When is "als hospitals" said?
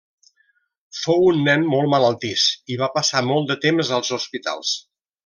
3.99-4.73